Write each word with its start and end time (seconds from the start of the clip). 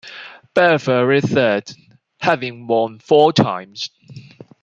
Belfour 0.55 1.15
is 1.15 1.31
third, 1.31 1.71
having 2.21 2.65
won 2.65 2.97
four 2.97 3.31
times. 3.31 3.91